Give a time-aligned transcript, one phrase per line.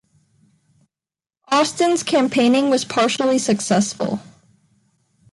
[1.51, 4.19] Austin's campaigning was partially successful.